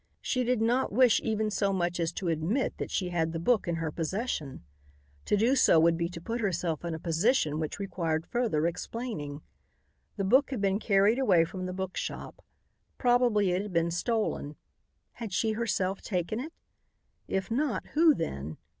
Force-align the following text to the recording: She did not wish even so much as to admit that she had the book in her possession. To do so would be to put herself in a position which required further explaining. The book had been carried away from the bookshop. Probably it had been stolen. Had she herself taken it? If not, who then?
She 0.19 0.43
did 0.43 0.63
not 0.63 0.91
wish 0.91 1.21
even 1.23 1.51
so 1.51 1.71
much 1.71 1.99
as 1.99 2.11
to 2.13 2.27
admit 2.29 2.79
that 2.79 2.89
she 2.89 3.09
had 3.09 3.33
the 3.33 3.39
book 3.39 3.67
in 3.67 3.75
her 3.75 3.91
possession. 3.91 4.63
To 5.25 5.37
do 5.37 5.55
so 5.55 5.79
would 5.79 5.95
be 5.95 6.09
to 6.09 6.19
put 6.19 6.41
herself 6.41 6.83
in 6.83 6.95
a 6.95 6.99
position 6.99 7.59
which 7.59 7.77
required 7.77 8.25
further 8.25 8.65
explaining. 8.65 9.43
The 10.17 10.23
book 10.23 10.49
had 10.49 10.59
been 10.59 10.79
carried 10.79 11.19
away 11.19 11.45
from 11.45 11.67
the 11.67 11.71
bookshop. 11.73 12.43
Probably 12.97 13.51
it 13.51 13.61
had 13.61 13.73
been 13.73 13.91
stolen. 13.91 14.55
Had 15.11 15.31
she 15.33 15.51
herself 15.51 16.01
taken 16.01 16.39
it? 16.39 16.53
If 17.27 17.51
not, 17.51 17.85
who 17.89 18.15
then? 18.15 18.57